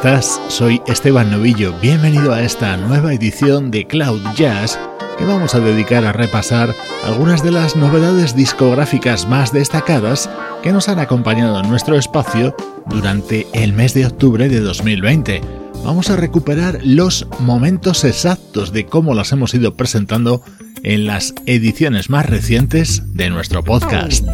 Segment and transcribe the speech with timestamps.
[0.00, 0.40] Estás?
[0.48, 1.74] Soy Esteban Novillo.
[1.78, 4.78] Bienvenido a esta nueva edición de Cloud Jazz
[5.18, 10.30] que vamos a dedicar a repasar algunas de las novedades discográficas más destacadas
[10.62, 15.42] que nos han acompañado en nuestro espacio durante el mes de octubre de 2020.
[15.84, 20.42] Vamos a recuperar los momentos exactos de cómo las hemos ido presentando
[20.82, 24.24] en las ediciones más recientes de nuestro podcast.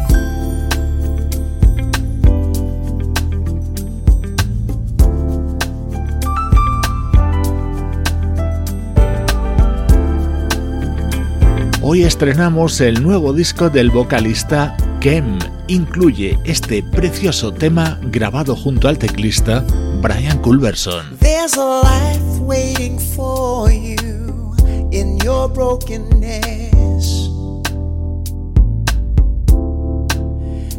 [11.89, 15.39] Hoy estrenamos el nuevo disco del vocalista Kem.
[15.67, 19.65] Incluye este precioso tema grabado junto al teclista
[20.01, 21.17] Brian Culberson.
[21.19, 24.53] There's a life waiting for you
[24.91, 27.31] in your brokenness.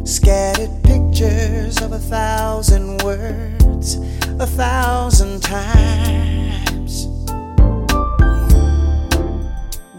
[0.05, 3.97] Scattered pictures of a thousand words,
[4.37, 7.07] a thousand times.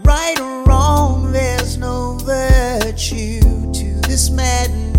[0.05, 0.50] Right
[1.31, 3.39] there's no virtue
[3.73, 4.90] to this madness.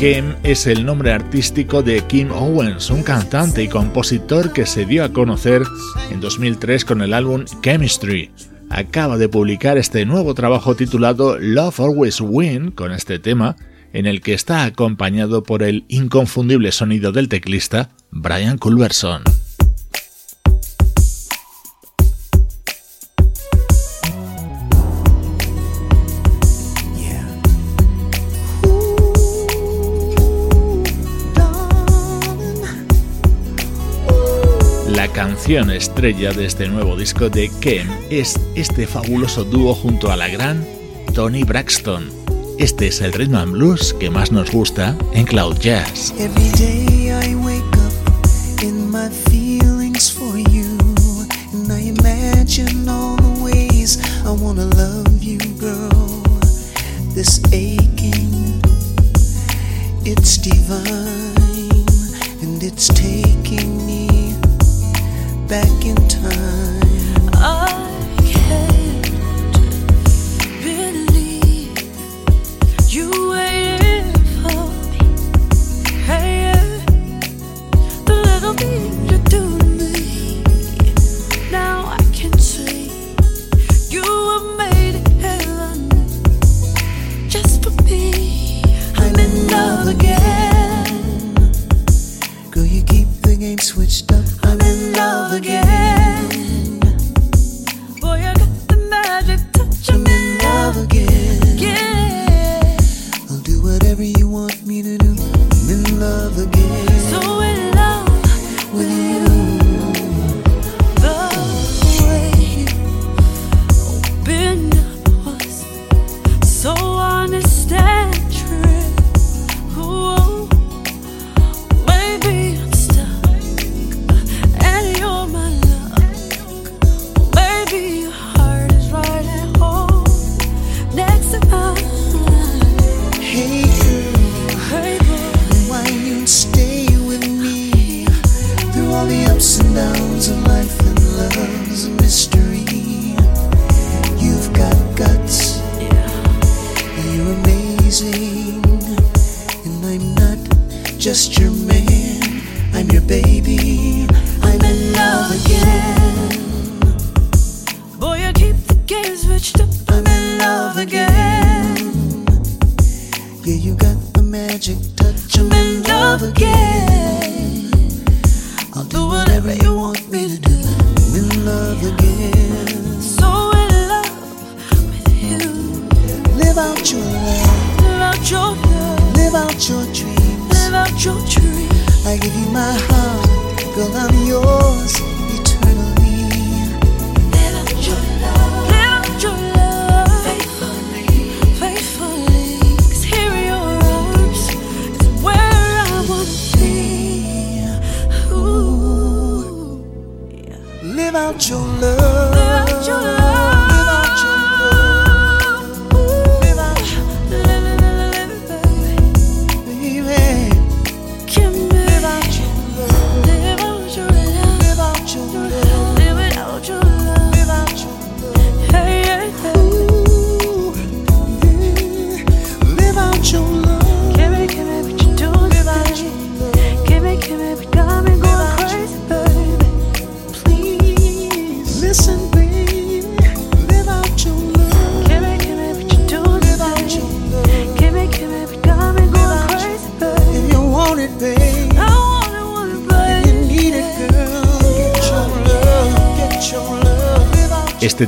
[0.00, 5.04] Kim es el nombre artístico de Kim Owens, un cantante y compositor que se dio
[5.04, 5.62] a conocer
[6.10, 8.30] en 2003 con el álbum Chemistry
[8.70, 13.56] acaba de publicar este nuevo trabajo titulado Love Always Win con este tema,
[13.92, 19.22] en el que está acompañado por el inconfundible sonido del teclista Brian Culberson.
[35.40, 40.28] Canción estrella de este nuevo disco de Kem es este fabuloso dúo junto a la
[40.28, 40.66] gran
[41.14, 42.10] Tony Braxton.
[42.58, 46.12] Este es el rhythm and blues que más nos gusta en Cloud Jazz.
[60.02, 61.86] It's divine.
[62.42, 64.29] And it's taking me
[65.50, 66.80] back in time.
[67.34, 67.66] I
[68.24, 69.10] can't
[70.62, 71.74] believe
[72.88, 73.29] you
[95.00, 96.80] love again.
[98.00, 99.88] Boy, I got the magic touch.
[99.94, 101.42] I'm in love again.
[101.54, 102.78] again.
[103.30, 105.12] I'll do whatever you want me to do.
[105.56, 106.99] I'm in love again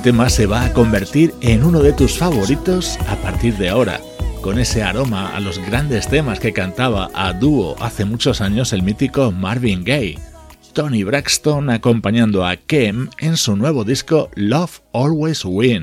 [0.02, 4.00] tema se va a convertir en uno de tus favoritos a partir de ahora,
[4.40, 8.82] con ese aroma a los grandes temas que cantaba a dúo hace muchos años el
[8.82, 10.18] mítico Marvin Gaye.
[10.72, 15.82] Tony Braxton acompañando a Kem en su nuevo disco Love Always Win.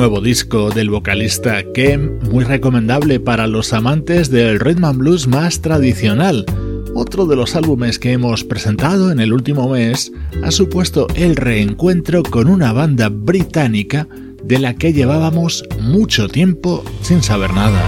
[0.00, 5.60] Nuevo disco del vocalista Kem, muy recomendable para los amantes del rhythm and blues más
[5.60, 6.46] tradicional.
[6.94, 10.10] Otro de los álbumes que hemos presentado en el último mes
[10.42, 14.08] ha supuesto el reencuentro con una banda británica
[14.42, 17.82] de la que llevábamos mucho tiempo sin saber nada.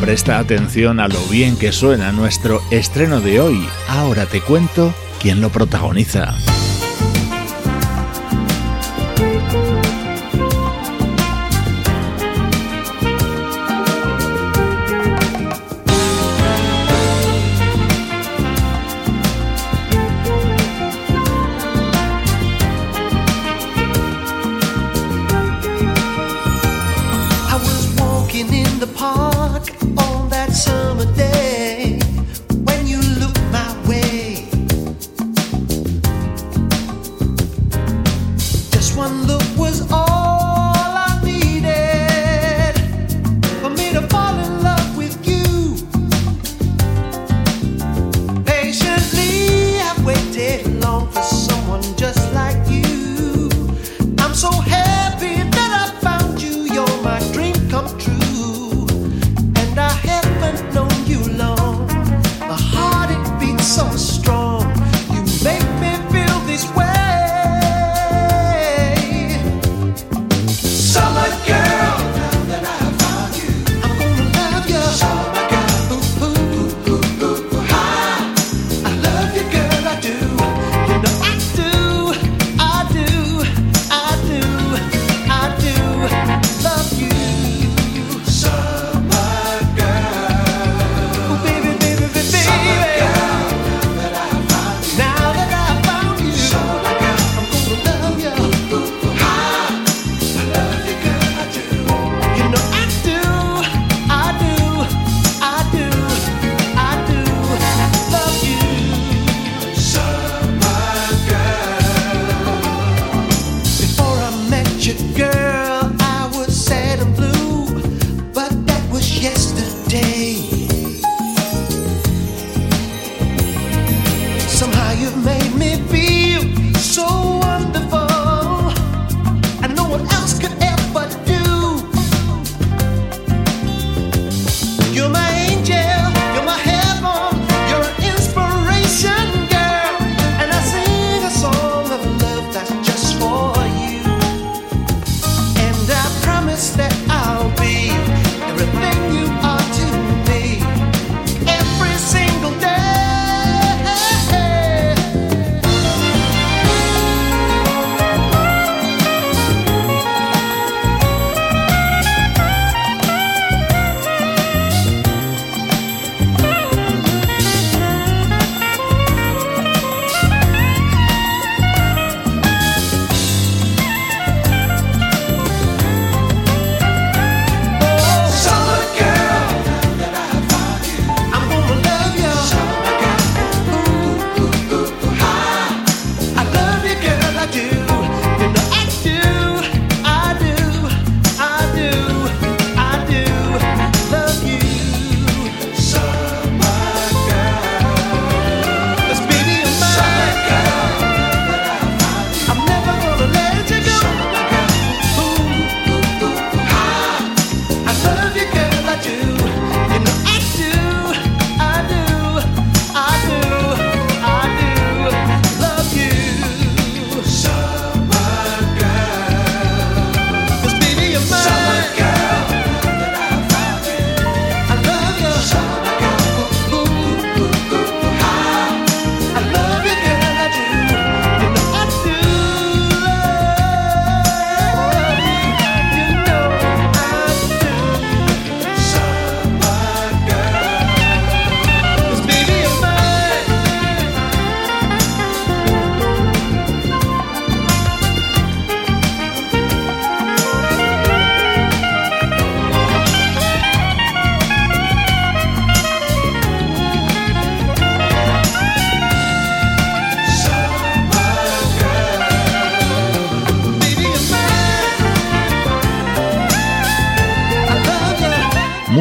[0.00, 3.60] Presta atención a lo bien que suena nuestro estreno de hoy.
[3.86, 6.34] Ahora te cuento quién lo protagoniza.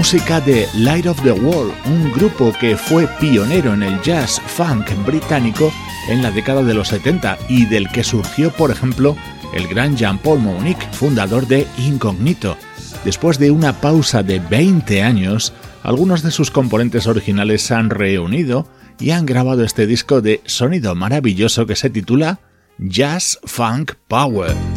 [0.08, 4.90] Música de Light of the World, un grupo que fue pionero en el jazz funk
[5.06, 5.70] británico
[6.08, 9.18] en la década de los 70 y del que surgió, por ejemplo,
[9.54, 12.56] el gran Jean-Paul Monique, fundador de Incognito.
[13.04, 15.52] Después de una pausa de 20 años,
[15.84, 18.66] algunos de sus componentes originales se han reunido
[19.02, 22.40] y han grabado este disco de sonido maravilloso que se titula
[22.78, 24.77] Jazz Funk Power.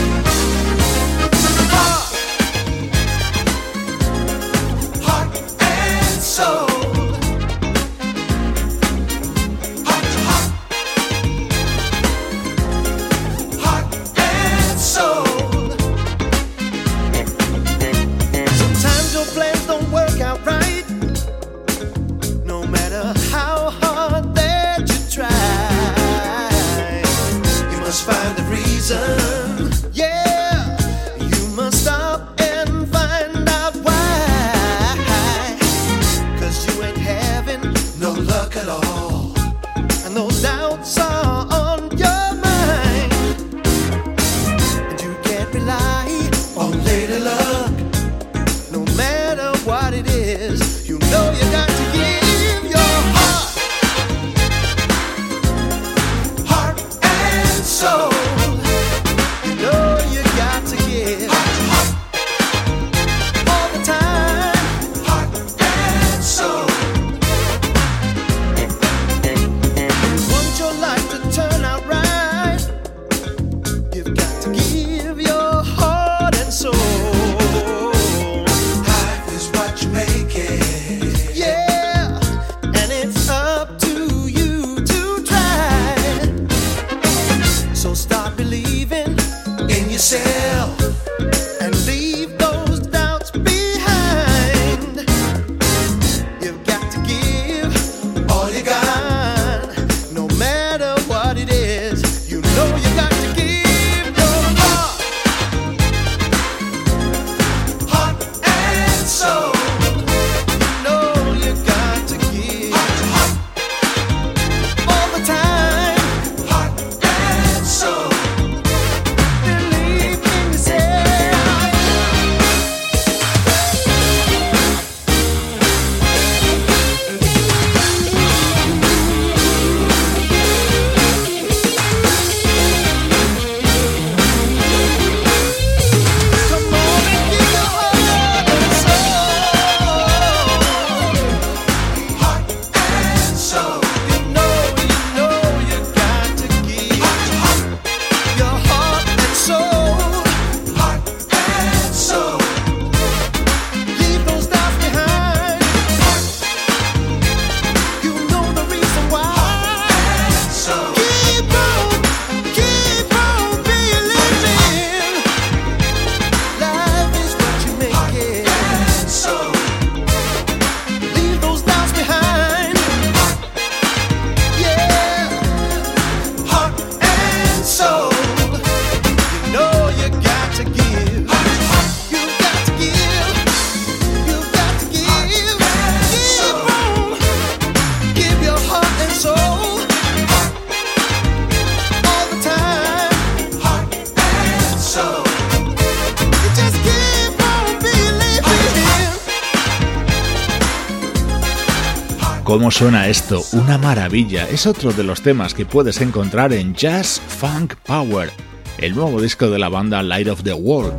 [202.61, 203.41] ¿Cómo suena esto?
[203.53, 204.47] Una maravilla.
[204.47, 208.29] Es otro de los temas que puedes encontrar en Jazz Funk Power,
[208.77, 210.93] el nuevo disco de la banda Light of the World.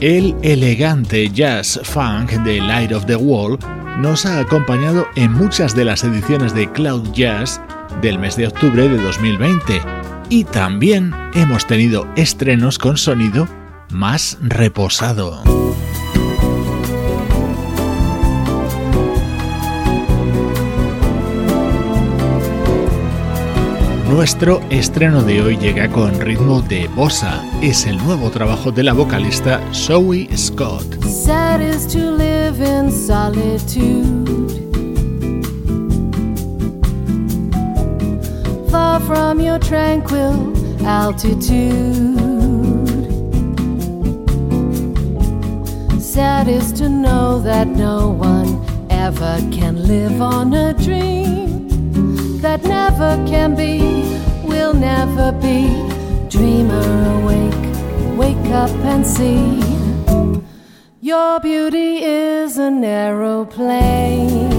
[0.00, 3.58] El elegante jazz funk de Light of the Wall
[3.98, 7.60] nos ha acompañado en muchas de las ediciones de Cloud Jazz
[8.00, 9.82] del mes de octubre de 2020
[10.30, 13.46] y también hemos tenido estrenos con sonido
[13.92, 15.42] más reposado.
[24.12, 27.42] Nuestro estreno de hoy llega con ritmo de bossa.
[27.62, 31.02] Es el nuevo trabajo de la vocalista Zoe Scott.
[31.04, 34.28] Sad is to live in solitude.
[38.70, 40.52] Far from your tranquil
[40.86, 42.31] altitude.
[46.12, 51.66] Sad is to know that no one ever can live on a dream
[52.42, 53.78] that never can be,
[54.44, 55.68] will never be.
[56.28, 57.64] Dreamer, awake,
[58.18, 59.62] wake up and see.
[61.00, 64.50] Your beauty is an aeroplane.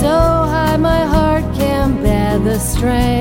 [0.00, 0.12] So
[0.52, 3.15] high my heart can bear the strain.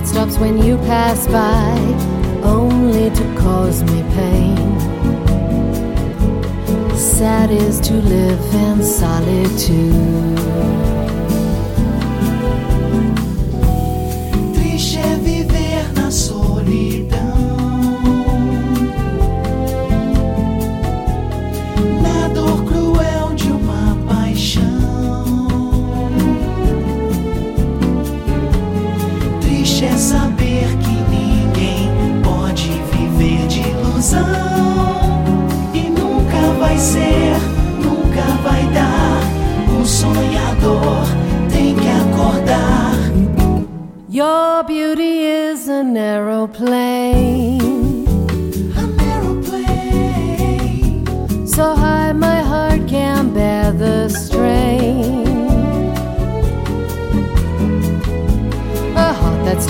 [0.00, 1.76] That stops when you pass by,
[2.42, 4.80] only to cause me pain.
[6.96, 10.89] Sad is to live in solitude.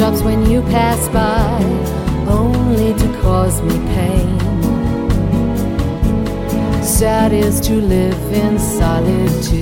[0.00, 1.62] Stops when you pass by,
[2.26, 4.40] only to cause me pain.
[6.82, 9.59] Sad is to live in solitude.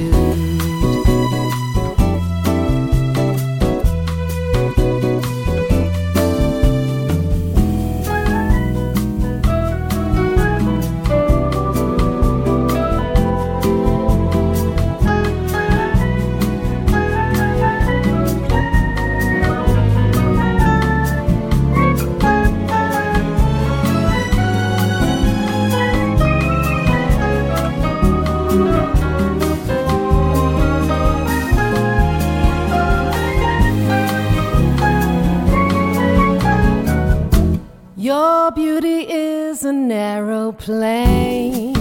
[39.58, 41.74] Is an aeroplane.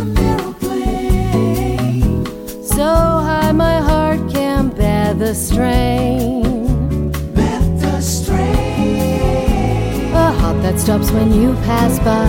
[0.00, 2.02] An aeroplane.
[2.64, 2.84] So
[3.28, 7.12] high my heart can bear the strain.
[7.34, 8.82] Better strain.
[10.12, 12.28] A heart that stops when you pass by,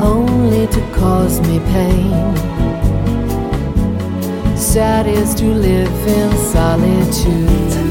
[0.00, 2.36] only to cause me pain.
[4.56, 7.87] Sad is to live in solitude.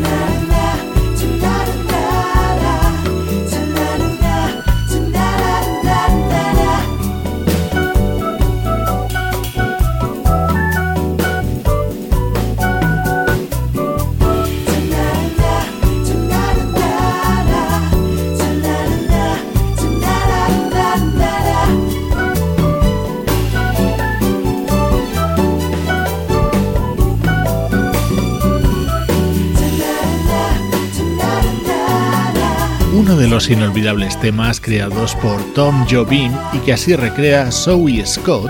[33.38, 38.50] Los inolvidables temas creados por Tom Jobim y que así recrea Zoe Scott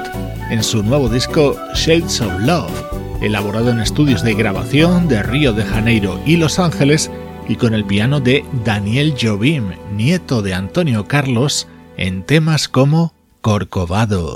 [0.50, 2.72] en su nuevo disco Shades of Love,
[3.22, 7.12] elaborado en estudios de grabación de Río de Janeiro y Los Ángeles
[7.50, 14.36] y con el piano de Daniel Jobim, nieto de Antonio Carlos, en temas como Corcovado.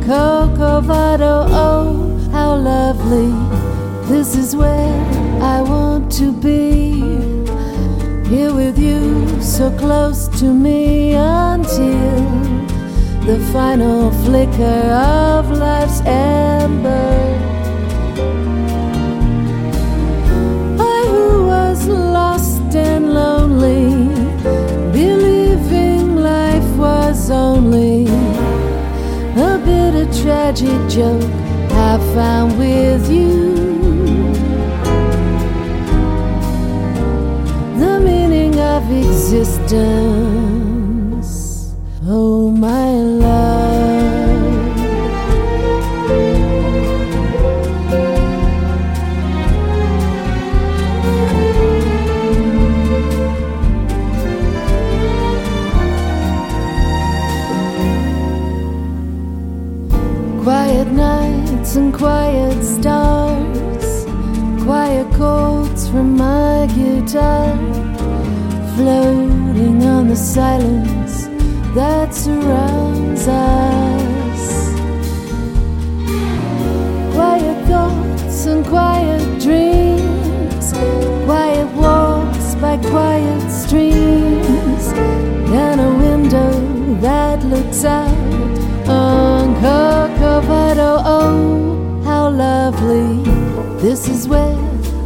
[0.00, 1.46] Corcovado.
[1.48, 3.32] Oh, how lovely!
[4.08, 4.94] This is where
[5.42, 7.02] I want to be.
[8.28, 9.00] Here with you,
[9.40, 12.20] so close to me until
[13.28, 17.08] the final flicker of life's ember.
[20.78, 23.90] I who was lost and lonely,
[24.92, 27.95] believing life was only
[30.52, 31.22] tragic joke
[31.72, 33.54] I found with you.
[37.80, 40.25] The meaning of existence,
[68.76, 71.28] floating on the silence
[71.74, 74.72] that surrounds us.
[77.14, 80.72] Quiet thoughts and quiet dreams,
[81.24, 84.86] quiet walks by quiet streams,
[85.64, 86.52] and a window
[87.00, 88.12] that looks out
[88.86, 91.02] on Corcovado.
[91.04, 93.22] Oh, how lovely!
[93.80, 94.58] This is where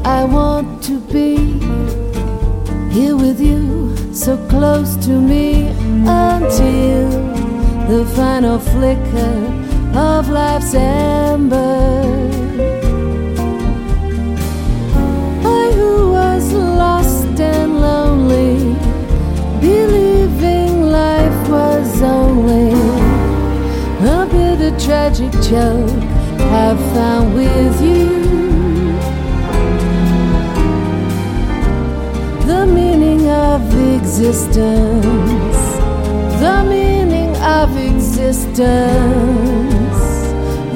[0.04, 1.59] I want to be.
[3.00, 5.68] Here with you, so close to me
[6.04, 7.08] until
[7.88, 9.36] the final flicker
[9.98, 12.02] of life's ember.
[15.62, 18.76] I who was lost and lonely,
[19.62, 22.74] believing life was only
[24.18, 26.02] a bit of tragic joke,
[26.52, 28.19] have found with you.
[34.20, 35.56] Existence,
[36.40, 38.60] the meaning of existence,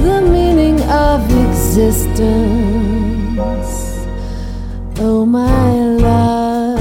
[0.02, 2.16] the meaning of existence.
[4.98, 6.80] Oh, my love.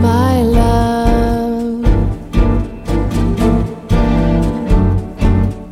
[0.00, 1.84] My love.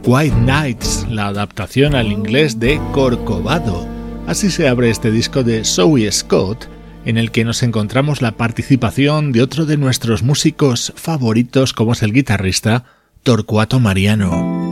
[0.04, 3.93] White Nights, la adaptación al inglés de Corcovado.
[4.26, 6.66] Así se abre este disco de Zoe Scott,
[7.04, 12.02] en el que nos encontramos la participación de otro de nuestros músicos favoritos como es
[12.02, 12.84] el guitarrista
[13.22, 14.64] Torcuato Mariano.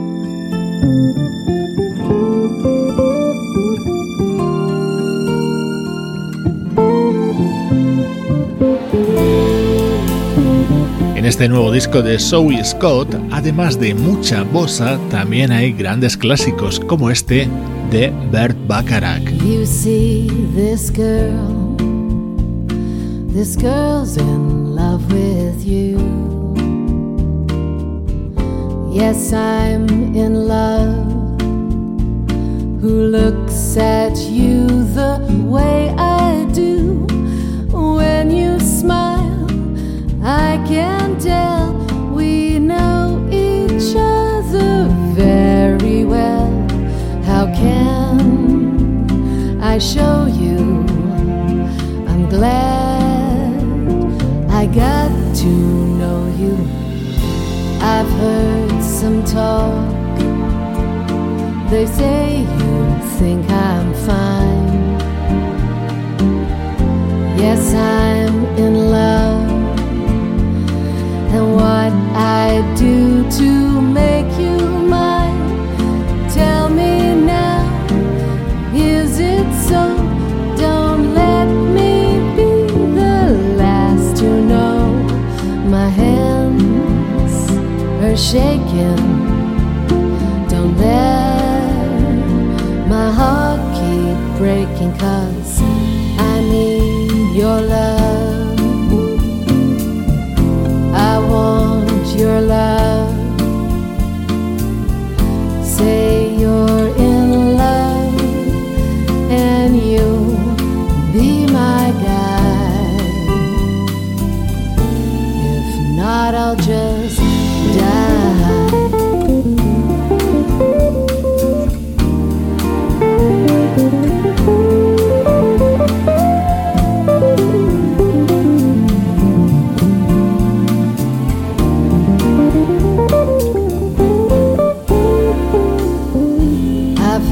[11.15, 16.79] En este nuevo disco de Zoe Scott, además de mucha bossa, también hay grandes clásicos
[16.79, 17.47] como este
[17.93, 19.29] de Bert Bacharach.
[19.43, 21.77] You see this girl,
[23.27, 25.99] this girl's in love with you.
[28.91, 31.05] Yes, I'm in love.
[32.81, 34.62] Who looks at you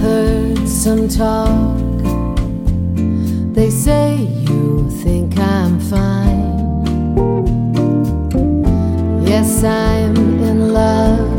[0.02, 1.78] heard some talk.
[3.54, 6.50] They say you think I'm fine.
[9.24, 10.16] Yes, I'm
[10.50, 11.30] in love.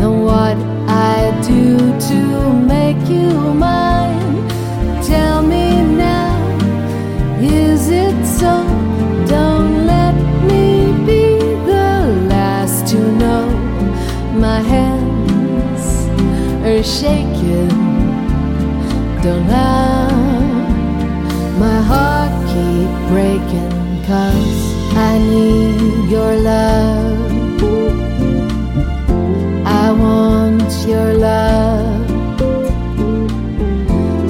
[0.00, 1.16] And what I
[1.48, 3.93] do to make you mine.
[19.24, 20.12] Don't let
[21.64, 23.72] my heart keep breaking.
[24.06, 24.60] Cause
[25.10, 27.32] I need your love.
[29.66, 32.04] I want your love.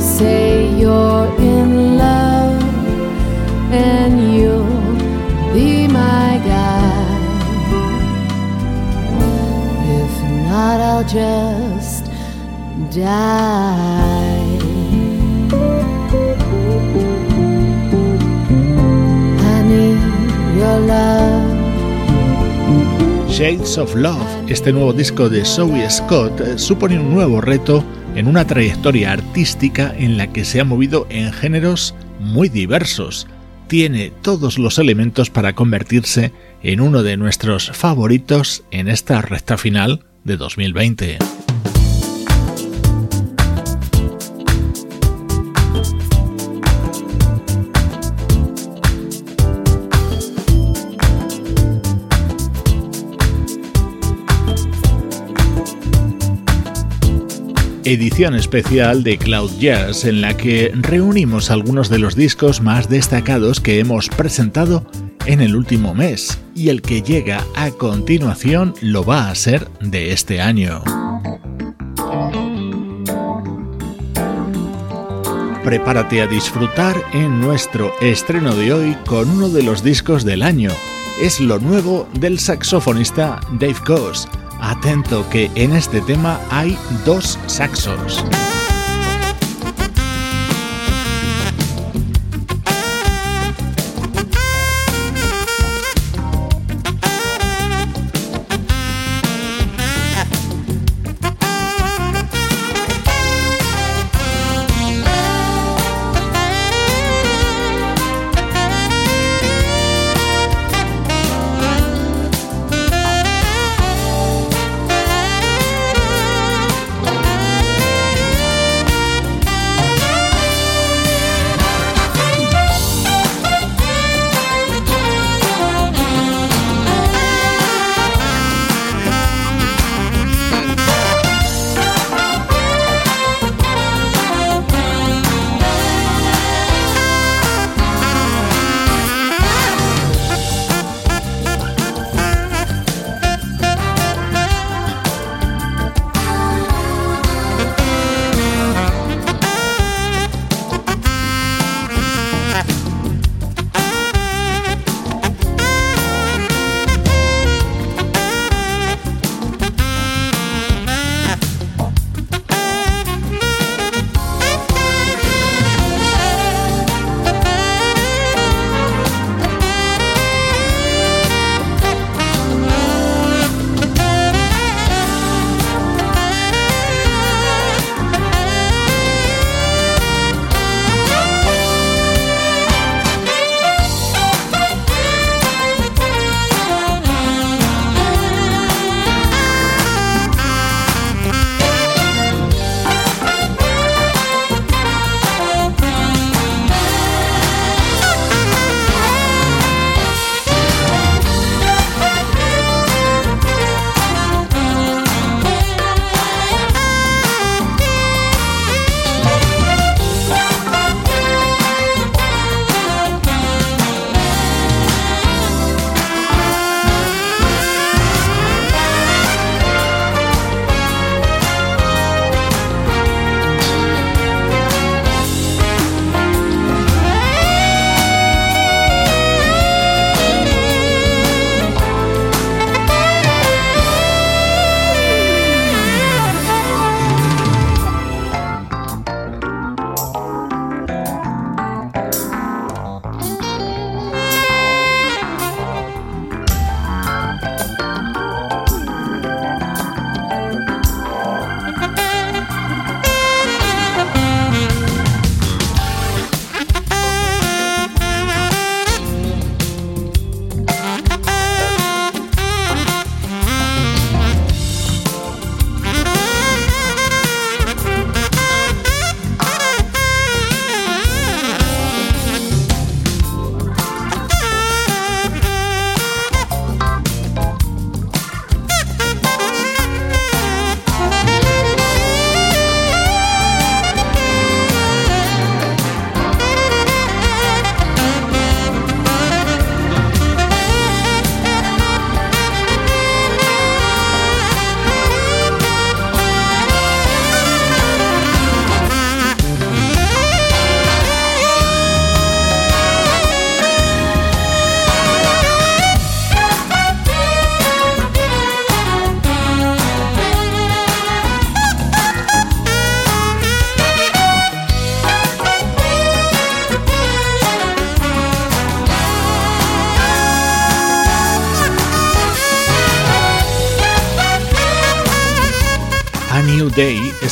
[0.01, 2.63] Say you're in love,
[3.73, 4.95] and you'll
[5.53, 7.23] be my guide.
[10.01, 10.13] If
[10.49, 11.74] not, I'll just
[23.29, 27.83] Shades of Love, este nuevo disco de Zoe Scott, eh, supone un nuevo reto
[28.15, 33.27] en una trayectoria artística en la que se ha movido en géneros muy diversos.
[33.67, 40.05] Tiene todos los elementos para convertirse en uno de nuestros favoritos en esta recta final
[40.23, 41.34] de 2020.
[57.85, 63.61] Edición especial de Cloud Jazz en la que reunimos algunos de los discos más destacados
[63.61, 64.87] que hemos presentado
[65.27, 70.13] en el último mes y el que llega a continuación lo va a ser de
[70.13, 70.83] este año.
[75.63, 80.71] Prepárate a disfrutar en nuestro estreno de hoy con uno de los discos del año.
[81.21, 84.29] Es lo nuevo del saxofonista Dave Coase
[84.65, 88.25] Atento que en este tema hay dos saxos.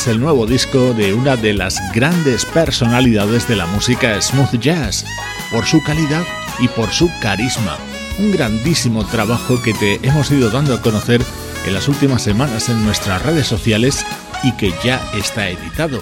[0.03, 5.05] Es el nuevo disco de una de las grandes personalidades de la música smooth jazz,
[5.49, 6.25] por su calidad
[6.59, 7.77] y por su carisma.
[8.19, 11.21] Un grandísimo trabajo que te hemos ido dando a conocer
[11.65, 14.05] en las últimas semanas en nuestras redes sociales
[14.43, 15.99] y que ya está editado.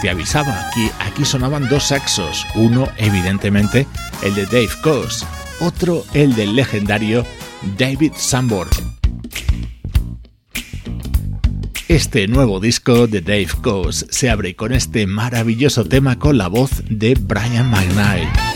[0.00, 3.86] Te avisaba que aquí sonaban dos saxos, uno evidentemente
[4.22, 5.26] el de Dave Coase,
[5.60, 7.24] otro el del legendario
[7.76, 8.99] David Sanborn.
[11.90, 16.70] Este nuevo disco de Dave Coase se abre con este maravilloso tema con la voz
[16.88, 18.49] de Brian McKnight.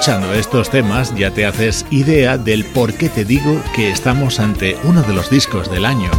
[0.00, 4.74] Escuchando estos temas ya te haces idea del por qué te digo que estamos ante
[4.84, 6.10] uno de los discos del año.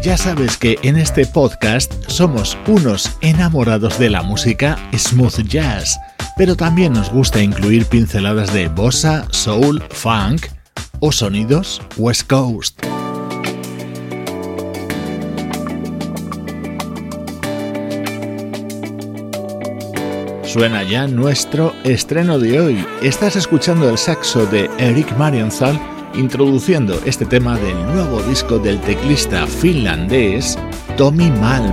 [0.00, 5.98] Ya sabes que en este podcast somos unos enamorados de la música smooth jazz,
[6.36, 10.46] pero también nos gusta incluir pinceladas de bossa, soul, funk
[11.00, 12.79] o sonidos West Coast.
[20.52, 22.86] Suena ya nuestro estreno de hoy.
[23.02, 25.80] Estás escuchando el saxo de Eric Marienthal
[26.14, 30.58] introduciendo este tema del nuevo disco del teclista finlandés
[30.96, 31.72] Tommy Malm.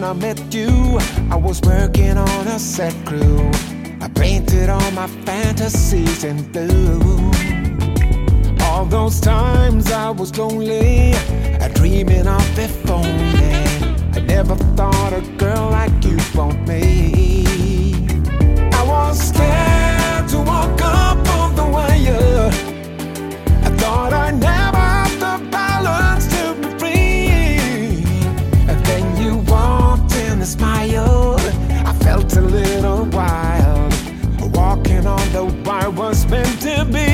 [0.00, 0.98] I met you,
[1.30, 3.50] I was working on a set crew.
[4.00, 7.30] I painted all my fantasies in blue.
[8.62, 11.12] All those times I was lonely,
[11.74, 13.37] dreaming of if only.
[14.28, 17.94] Never thought a girl like you want me.
[18.72, 22.50] I was scared to walk up on the wire.
[23.66, 28.04] I thought I never had the balance to be free.
[28.68, 31.40] And then you walked in and smiled.
[31.90, 33.92] I felt a little wild.
[34.54, 37.07] Walking on the wire was meant to be.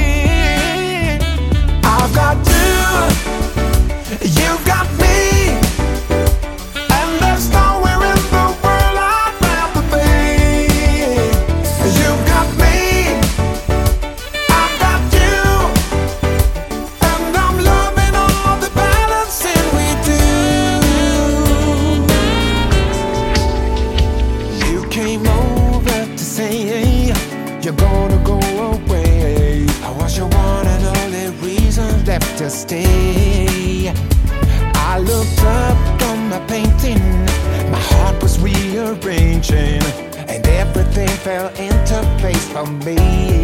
[42.67, 43.44] me.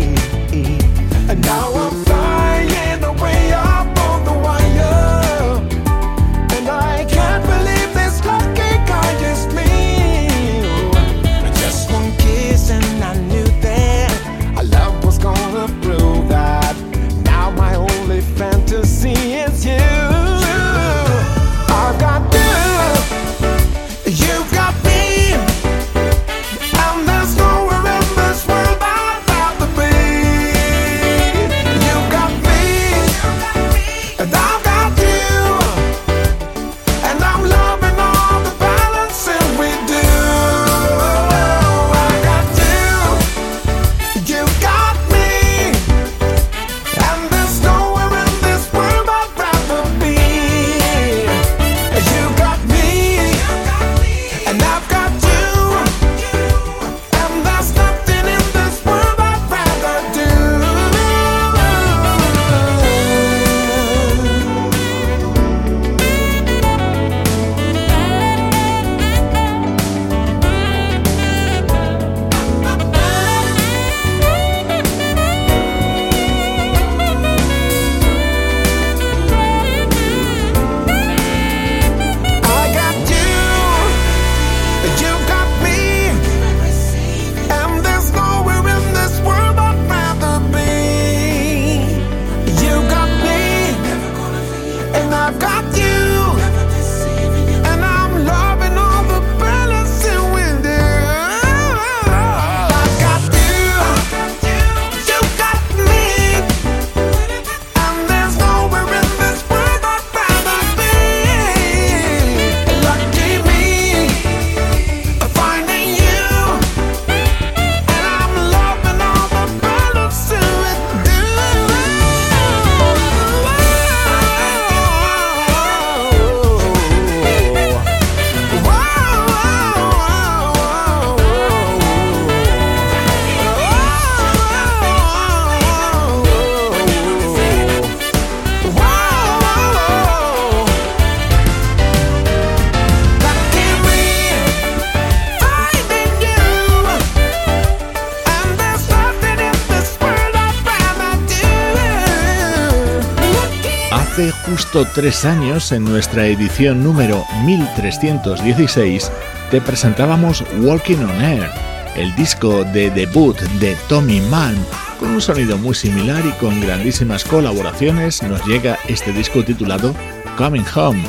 [154.72, 159.10] Justo tres años, en nuestra edición número 1316,
[159.50, 161.50] te presentábamos Walking on Air,
[161.96, 164.54] el disco de debut de Tommy Mann.
[165.00, 169.92] Con un sonido muy similar y con grandísimas colaboraciones, nos llega este disco titulado
[170.38, 171.02] Coming Home.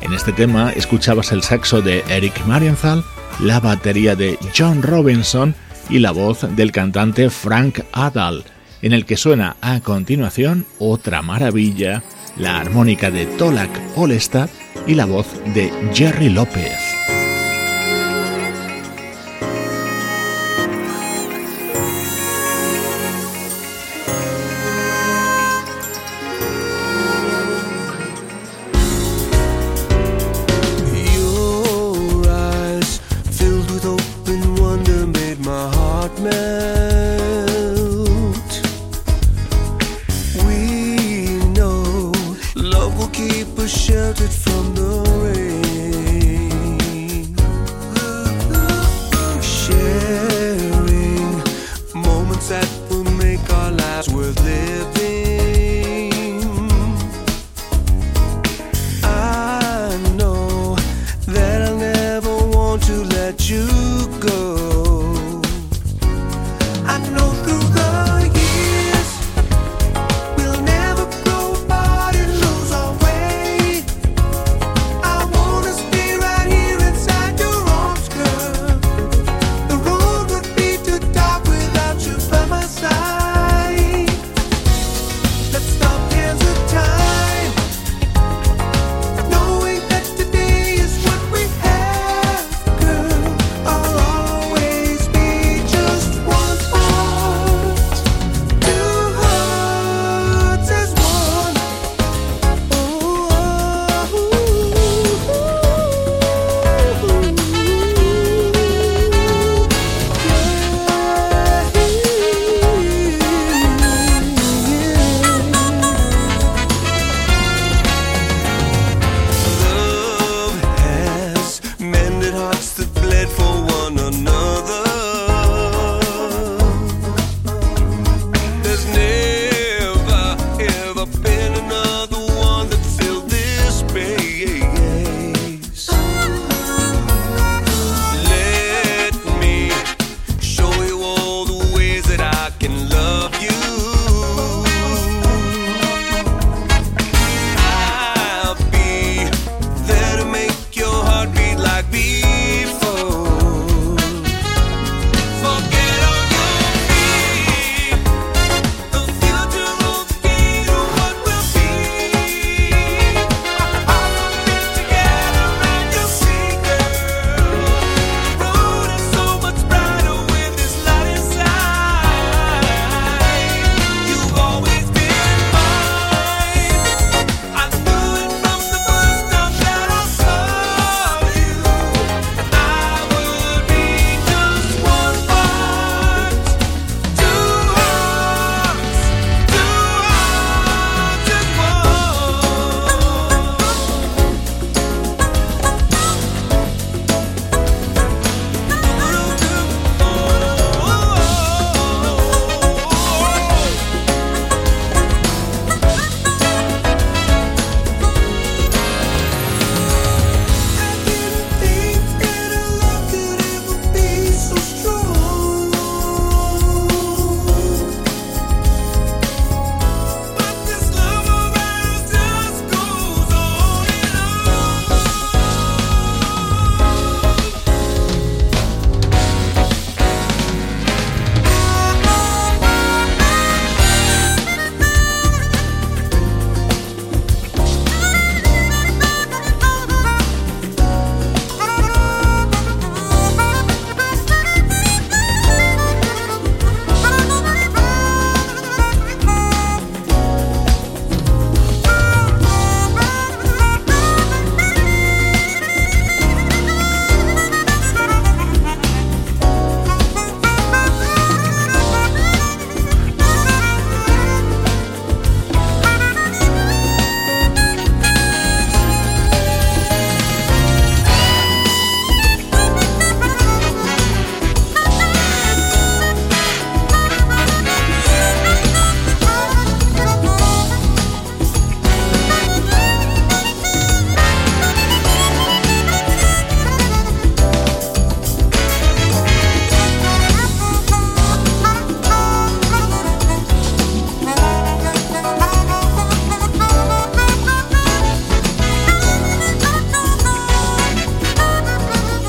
[0.00, 3.02] En este tema escuchabas el saxo de Eric Marienthal,
[3.40, 5.56] la batería de John Robinson
[5.90, 8.44] y la voz del cantante Frank Adal,
[8.80, 12.04] en el que suena a continuación otra maravilla,
[12.38, 14.48] la armónica de Tolak Olestad
[14.86, 16.87] y la voz de Jerry López.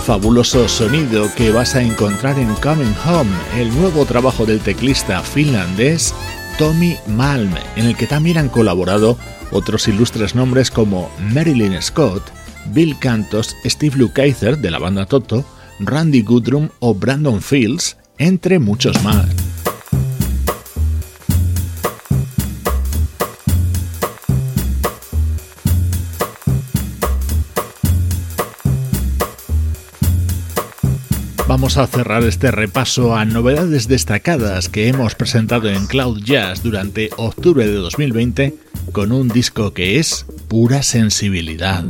[0.10, 3.30] Fabuloso sonido que vas a encontrar en Coming Home,
[3.60, 6.16] el nuevo trabajo del teclista finlandés
[6.58, 9.20] Tommy Malm, en el que también han colaborado
[9.52, 12.24] otros ilustres nombres como Marilyn Scott,
[12.74, 15.46] Bill Cantos, Steve Lukather de la banda Toto,
[15.80, 19.28] Randy Goodrum o Brandon Fields, entre muchos más.
[31.70, 37.12] Vamos a cerrar este repaso a novedades destacadas que hemos presentado en Cloud Jazz durante
[37.16, 38.56] octubre de 2020
[38.92, 41.84] con un disco que es pura sensibilidad.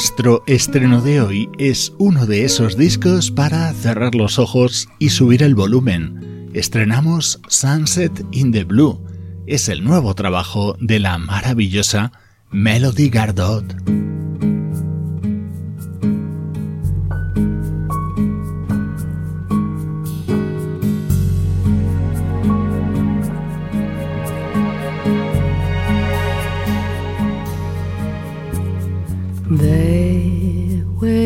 [0.00, 5.42] Nuestro estreno de hoy es uno de esos discos para cerrar los ojos y subir
[5.42, 6.48] el volumen.
[6.54, 9.04] Estrenamos Sunset in the Blue.
[9.46, 12.12] Es el nuevo trabajo de la maravillosa
[12.50, 13.76] Melody Gardot.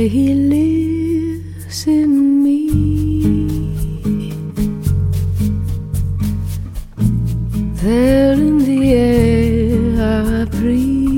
[0.08, 2.68] he lives in me.
[7.82, 11.10] There in the air I breathe,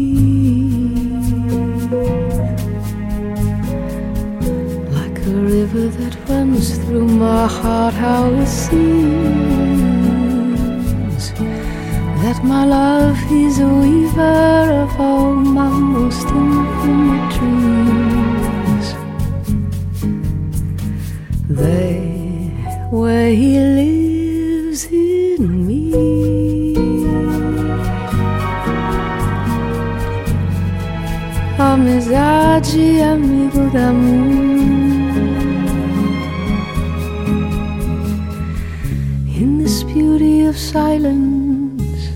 [4.93, 7.95] like a river that runs through my heart.
[7.95, 9.23] How it seems
[12.23, 17.06] that my love is a weaver of all my most infinite.
[32.79, 34.47] amigo da moon.
[39.41, 42.11] In this beauty of silence,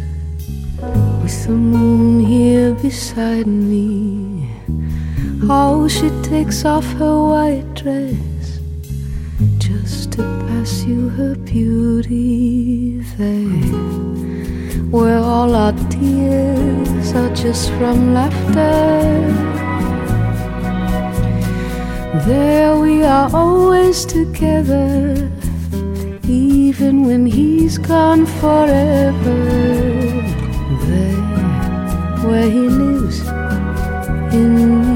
[1.22, 4.48] with the moon here beside me.
[5.48, 8.60] Oh, she takes off her white dress
[9.58, 13.48] just to pass you her beauty there,
[14.90, 19.49] where all our tears are just from laughter.
[22.26, 25.30] There we are always together,
[26.28, 29.38] even when he's gone forever.
[30.86, 31.16] There,
[32.28, 33.20] where he lives
[34.34, 34.89] in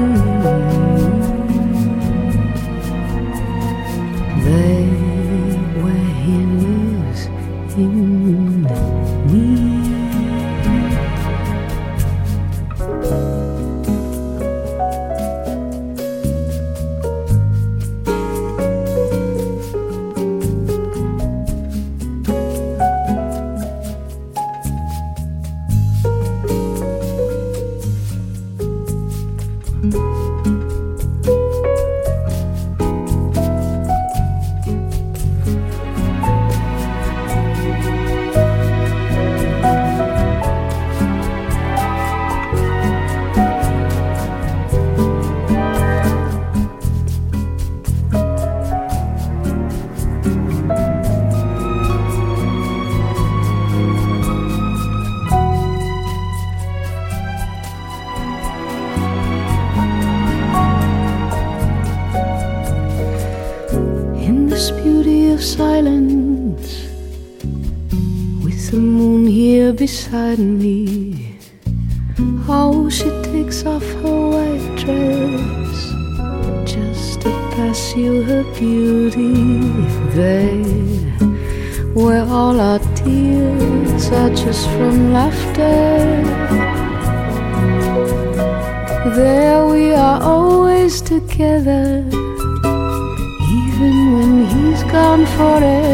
[70.37, 71.37] me.
[72.47, 75.77] How she takes off her white dress
[76.73, 79.33] just to pass you her beauty.
[80.15, 80.63] There,
[81.93, 86.23] where all our tears are just from laughter.
[89.15, 92.03] There we are always together,
[93.61, 95.84] even when he's gone forever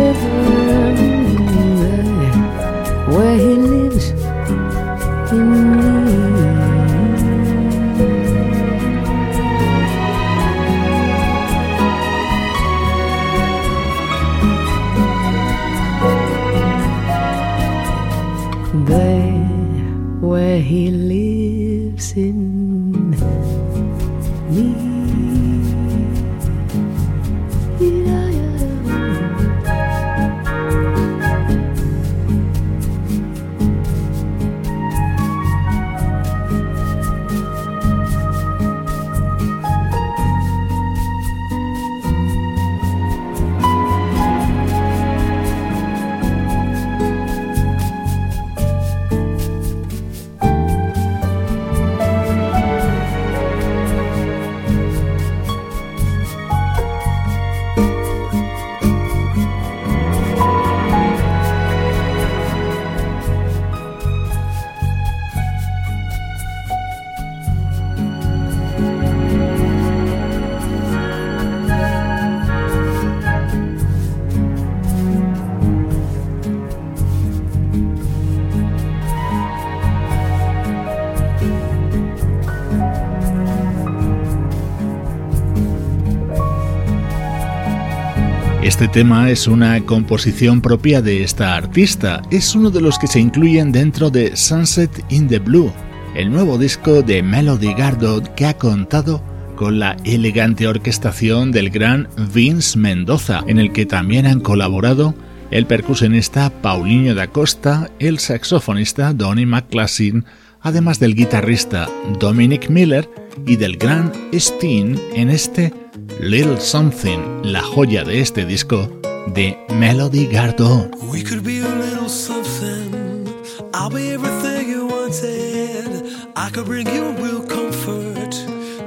[88.81, 93.19] Este tema es una composición propia de esta artista, es uno de los que se
[93.19, 95.71] incluyen dentro de Sunset in the Blue,
[96.15, 99.23] el nuevo disco de Melody Gardot que ha contado
[99.55, 105.13] con la elegante orquestación del gran Vince Mendoza, en el que también han colaborado
[105.51, 110.25] el percusionista Paulinho da Costa, el saxofonista Donny McClassin,
[110.59, 111.87] además del guitarrista
[112.19, 113.07] Dominic Miller
[113.45, 115.71] y del gran Steen en este
[116.19, 118.87] Little Something, la joya de este disco
[119.33, 120.89] de Melody Gardot.
[121.11, 123.27] We could be a little something.
[123.73, 126.13] I'll be everything you wanted.
[126.35, 128.35] I could bring you real comfort.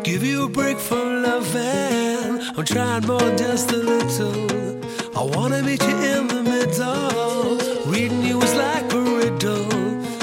[0.05, 2.41] Give you a break from loving.
[2.57, 4.81] I'm trying more just a little.
[5.17, 7.59] I wanna meet you in the middle.
[7.87, 9.69] Reading you is like a riddle.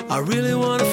[0.09, 0.85] I really wanna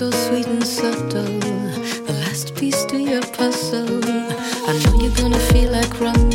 [0.00, 1.39] so sweet and subtle.
[2.70, 4.00] Piece to your puzzle.
[4.04, 6.29] I know you're gonna feel like running.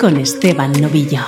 [0.00, 1.20] Con Esteban Novillo.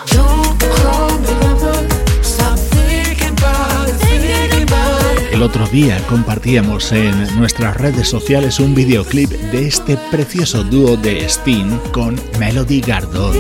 [5.31, 11.29] El otro día compartíamos en nuestras redes sociales un videoclip de este precioso dúo de
[11.29, 13.37] Steen con Melody Gardot.